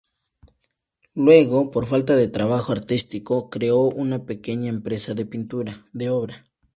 Luego, 1.13 1.69
por 1.69 1.85
falta 1.85 2.15
de 2.15 2.27
trabajo 2.27 2.71
artístico, 2.71 3.51
crea 3.51 3.75
una 3.75 4.25
pequeña 4.25 4.69
empresa 4.69 5.13
de 5.13 5.27
pintura 5.27 5.85
de 5.93 6.09
obra. 6.09 6.43